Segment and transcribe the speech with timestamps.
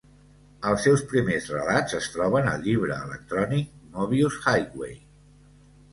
[0.69, 5.01] Els seus primers relats es troben al llibre electrònic "Mobius Highway".